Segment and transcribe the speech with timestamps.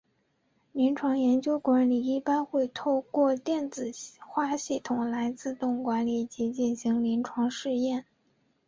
[0.71, 3.91] 临床研究管理一般会透过电子
[4.27, 8.03] 化系统来自动管理及进行临床试验。